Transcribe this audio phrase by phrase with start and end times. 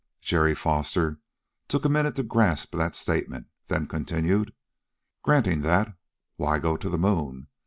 [0.19, 1.19] Jerry Foster
[1.67, 4.51] took a minute to grasp that statement, then continued:
[5.21, 5.95] "Granting that,
[6.37, 7.49] why go to the moon?